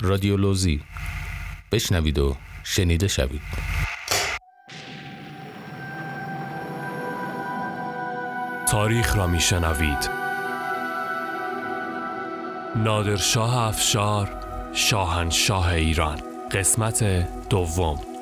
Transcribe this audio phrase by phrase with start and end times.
[0.00, 0.82] رادیولوژی
[1.72, 3.40] بشنوید و شنیده شوید.
[8.68, 10.10] تاریخ را میشنوید.
[12.76, 14.28] نادرشاه افشار
[14.72, 16.18] شاهنشاه ایران.
[16.50, 17.04] قسمت
[17.48, 18.15] دوم.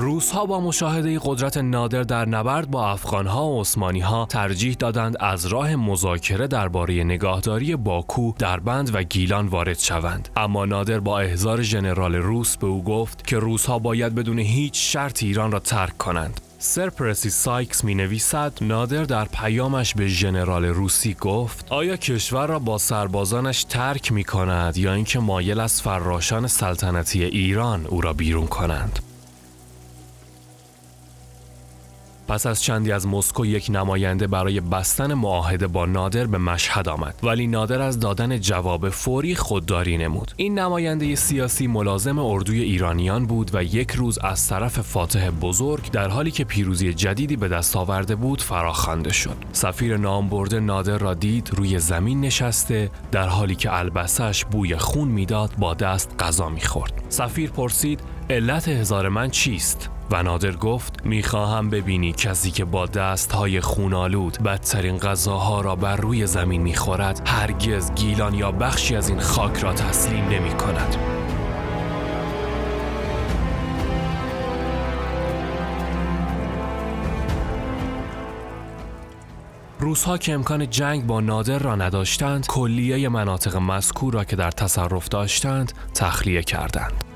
[0.00, 5.76] روسها با مشاهده قدرت نادر در نبرد با افغانها و عثمانیها ترجیح دادند از راه
[5.76, 10.28] مذاکره درباره نگاهداری باکو، دربند و گیلان وارد شوند.
[10.36, 15.22] اما نادر با احضار ژنرال روس به او گفت که روسها باید بدون هیچ شرط
[15.22, 16.40] ایران را ترک کنند.
[16.58, 22.58] سر پرسی سایکس می نویسد نادر در پیامش به ژنرال روسی گفت آیا کشور را
[22.58, 28.46] با سربازانش ترک می کند یا اینکه مایل است فراشان سلطنتی ایران او را بیرون
[28.46, 28.98] کنند
[32.28, 37.14] پس از چندی از مسکو یک نماینده برای بستن معاهده با نادر به مشهد آمد.
[37.22, 40.32] ولی نادر از دادن جواب فوری خودداری نمود.
[40.36, 46.08] این نماینده سیاسی ملازم اردوی ایرانیان بود و یک روز از طرف فاتح بزرگ در
[46.08, 49.36] حالی که پیروزی جدیدی به دست آورده بود فراخوانده شد.
[49.52, 55.50] سفیر نامبرده نادر را دید روی زمین نشسته در حالی که البسش بوی خون می‌داد
[55.58, 57.02] با دست غذا می‌خورد.
[57.08, 63.32] سفیر پرسید علت هزار من چیست؟ و نادر گفت می‌خواهم ببینی کسی که با دست
[63.32, 69.20] های خونالود بدترین غذاها را بر روی زمین می‌خورد هرگز گیلان یا بخشی از این
[69.20, 70.96] خاک را تسلیم نمی کند.
[79.80, 85.08] روزها که امکان جنگ با نادر را نداشتند کلیه مناطق مذکور را که در تصرف
[85.08, 87.07] داشتند تخلیه کردند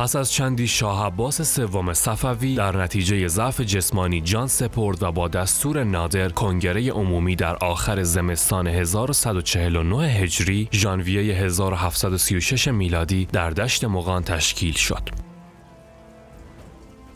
[0.00, 5.28] پس از چندی شاه عباس سوم صفوی در نتیجه ضعف جسمانی جان سپرد و با
[5.28, 14.22] دستور نادر کنگره عمومی در آخر زمستان 1149 هجری ژانویه 1736 میلادی در دشت مغان
[14.22, 15.29] تشکیل شد.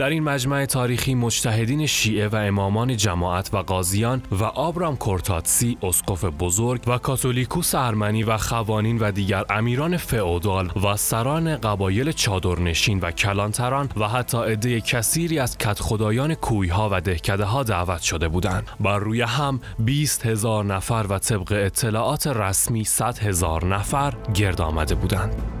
[0.00, 6.24] در این مجمع تاریخی مجتهدین شیعه و امامان جماعت و قاضیان و آبرام کورتاتسی اسقف
[6.24, 13.10] بزرگ و کاتولیکوس ارمنی و خوانین و دیگر امیران فئودال و سران قبایل چادرنشین و
[13.10, 18.68] کلانتران و حتی عده کثیری از کدخدایان کویها و دهکده ها دعوت شده بودند.
[18.80, 24.94] بر روی هم 20 هزار نفر و طبق اطلاعات رسمی 100 هزار نفر گرد آمده
[24.94, 25.59] بودند.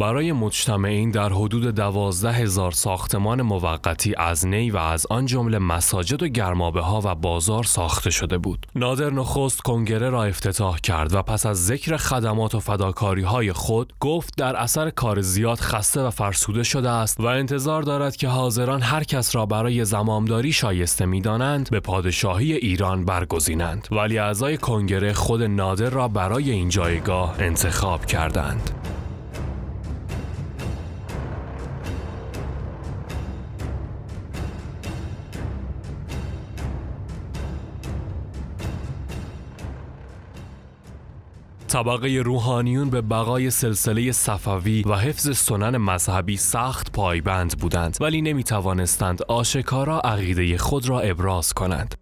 [0.00, 6.22] برای مجتمعین در حدود دوازده هزار ساختمان موقتی از نی و از آن جمله مساجد
[6.22, 8.66] و گرمابه ها و بازار ساخته شده بود.
[8.76, 13.92] نادر نخست کنگره را افتتاح کرد و پس از ذکر خدمات و فداکاری های خود
[14.00, 18.82] گفت در اثر کار زیاد خسته و فرسوده شده است و انتظار دارد که حاضران
[18.82, 25.42] هر کس را برای زمامداری شایسته می‌دانند به پادشاهی ایران برگزینند ولی اعضای کنگره خود
[25.42, 28.70] نادر را برای این جایگاه انتخاب کردند.
[41.70, 48.44] طبقه روحانیون به بقای سلسله صفوی و حفظ سنن مذهبی سخت پایبند بودند ولی نمی
[48.44, 51.94] توانستند آشکارا عقیده خود را ابراز کنند.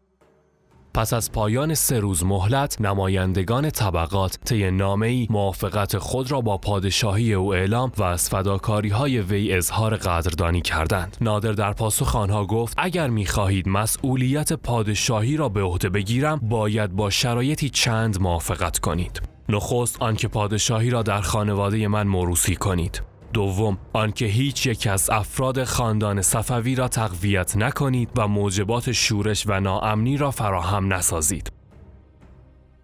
[0.95, 7.35] پس از پایان سه روز مهلت نمایندگان طبقات طی ای موافقت خود را با پادشاهی
[7.35, 12.75] او اعلام و از فداکاری های وی اظهار قدردانی کردند نادر در پاسخ آنها گفت
[12.79, 20.03] اگر می‌خواهید مسئولیت پادشاهی را به عهده بگیرم باید با شرایطی چند موافقت کنید نخست
[20.03, 23.03] آنکه پادشاهی را در خانواده من موروسی کنید.
[23.33, 29.61] دوم آنکه هیچ یک از افراد خاندان صفوی را تقویت نکنید و موجبات شورش و
[29.61, 31.53] ناامنی را فراهم نسازید.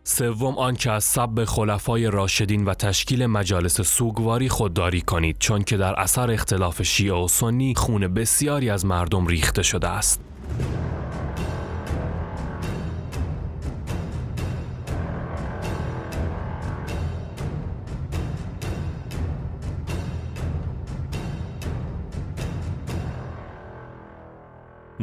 [0.05, 6.01] سوم آنکه از سب خلفای راشدین و تشکیل مجالس سوگواری خودداری کنید چون که در
[6.01, 10.21] اثر اختلاف شیعه و سنی خون بسیاری از مردم ریخته شده است.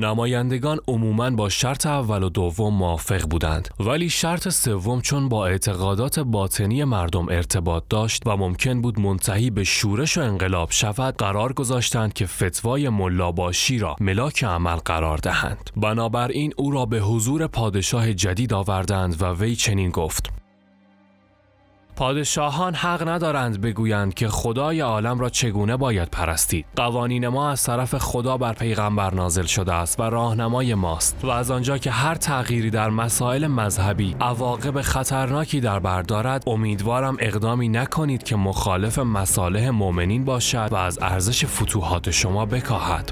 [0.05, 6.19] نمایندگان عموماً با شرط اول و دوم موافق بودند ولی شرط سوم چون با اعتقادات
[6.19, 12.13] باطنی مردم ارتباط داشت و ممکن بود منتهی به شورش و انقلاب شود قرار گذاشتند
[12.13, 15.69] که فتوای ملاباشی را ملاک عمل قرار دهند.
[15.77, 20.40] بنابراین او را به حضور پادشاه جدید آوردند و وی چنین گفت
[22.01, 26.65] پادشاهان حق ندارند بگویند که خدای عالم را چگونه باید پرستید.
[26.75, 31.51] قوانین ما از طرف خدا بر پیغمبر نازل شده است و راهنمای ماست و از
[31.51, 38.23] آنجا که هر تغییری در مسائل مذهبی عواقب خطرناکی در بر دارد امیدوارم اقدامی نکنید
[38.23, 43.11] که مخالف مصالح مؤمنین باشد و از ارزش فتوحات شما بکاهد.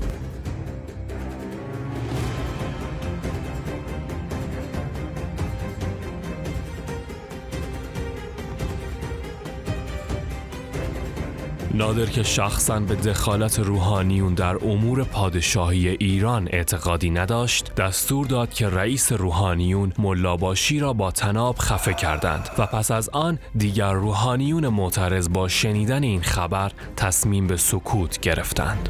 [11.80, 18.70] نادر که شخصا به دخالت روحانیون در امور پادشاهی ایران اعتقادی نداشت دستور داد که
[18.70, 25.30] رئیس روحانیون ملاباشی را با تناب خفه کردند و پس از آن دیگر روحانیون معترض
[25.30, 28.90] با شنیدن این خبر تصمیم به سکوت گرفتند.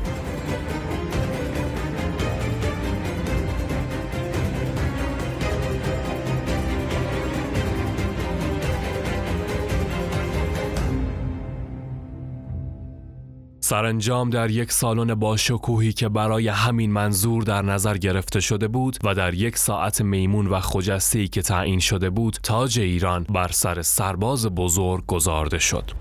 [13.70, 19.16] سرانجام در یک سالن باشکوهی که برای همین منظور در نظر گرفته شده بود و
[19.16, 24.48] در یک ساعت میمون و خجسته که تعیین شده بود تاج ایران بر سر سرباز
[24.48, 25.92] بزرگ گذارده شد.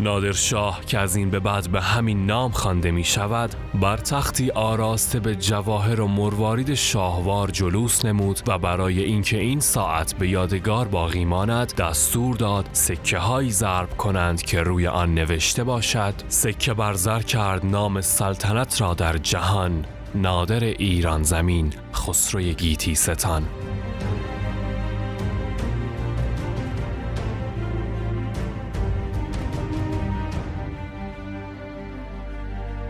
[0.00, 3.50] نادرشاه که از این به بعد به همین نام خوانده می شود
[3.80, 10.14] بر تختی آراسته به جواهر و مروارید شاهوار جلوس نمود و برای اینکه این ساعت
[10.14, 16.14] به یادگار باقی ماند دستور داد سکه هایی ضرب کنند که روی آن نوشته باشد
[16.28, 19.84] سکه بر زر کرد نام سلطنت را در جهان
[20.14, 23.42] نادر ایران زمین خسروی گیتی ستان.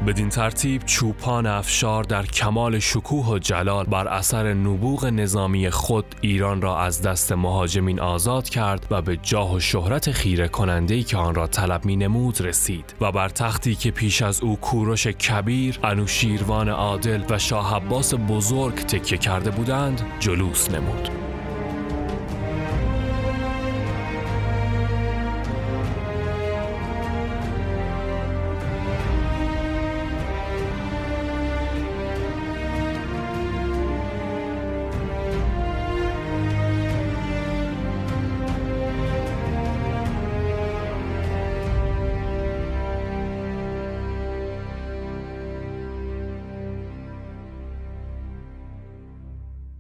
[0.09, 6.63] بدین ترتیب چوپان افشار در کمال شکوه و جلال بر اثر نبوغ نظامی خود ایران
[6.63, 11.35] را از دست مهاجمین آزاد کرد و به جاه و شهرت خیره کننده که آن
[11.35, 16.69] را طلب می نمود رسید و بر تختی که پیش از او کوروش کبیر، انوشیروان
[16.69, 21.28] عادل و شاه عباس بزرگ تکیه کرده بودند جلوس نمود.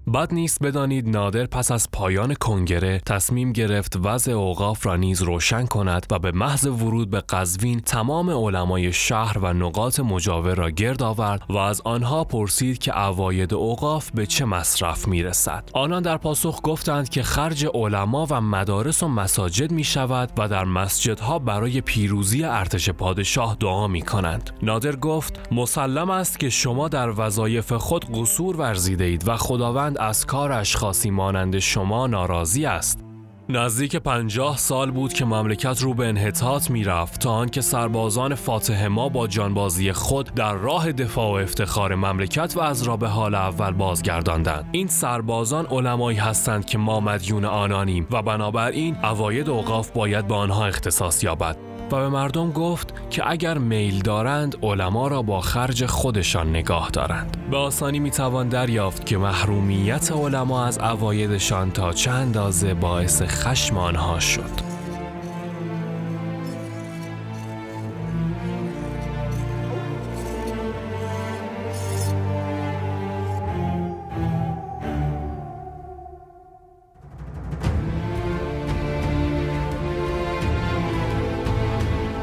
[0.08, 5.66] بد نیست بدانید نادر پس از پایان کنگره تصمیم گرفت وضع اوقاف را نیز روشن
[5.66, 11.02] کند و به محض ورود به قزوین تمام علمای شهر و نقاط مجاور را گرد
[11.02, 15.70] آورد و از آنها پرسید که اواید اوقاف به چه مصرف می رسد.
[15.72, 20.64] آنان در پاسخ گفتند که خرج علما و مدارس و مساجد می شود و در
[20.64, 24.50] مسجدها برای پیروزی ارتش پادشاه دعا می کنند.
[24.62, 30.26] نادر گفت مسلم است که شما در وظایف خود قصور ورزیده اید و خداوند از
[30.26, 33.04] کار اشخاصی مانند شما ناراضی است.
[33.50, 39.08] نزدیک پنجاه سال بود که مملکت رو به انحطاط رفت تا آنکه سربازان فاتح ما
[39.08, 43.70] با جانبازی خود در راه دفاع و افتخار مملکت و از را به حال اول
[43.70, 44.68] بازگرداندند.
[44.72, 50.66] این سربازان علمایی هستند که ما مدیون آنانیم و بنابراین اواید اوقاف باید به آنها
[50.66, 51.67] اختصاص یابد.
[51.92, 57.36] و به مردم گفت که اگر میل دارند علما را با خرج خودشان نگاه دارند.
[57.50, 64.20] به آسانی می‌توان دریافت که محرومیت علما از اوایدشان تا چند اندازه باعث خشم آنها
[64.20, 64.67] شد.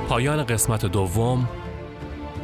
[0.09, 1.49] پایان قسمت دوم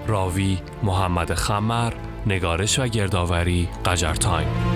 [0.08, 1.94] راوی محمد خمر
[2.28, 4.71] نگارش و گردآوری قجر تایم.